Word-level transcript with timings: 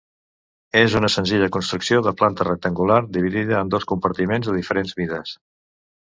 És 0.79 0.95
una 0.99 1.09
senzilla 1.15 1.49
construcció 1.55 1.99
de 2.07 2.13
planta 2.21 2.47
rectangular 2.47 2.97
dividida 3.19 3.61
en 3.67 3.71
dos 3.75 3.87
compartiments 3.93 4.51
de 4.51 4.59
diferents 4.59 4.99
mides. 5.05 5.37